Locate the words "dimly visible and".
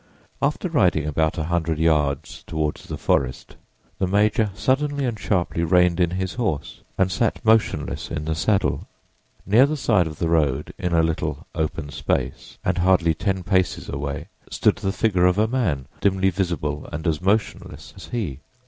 15.99-17.05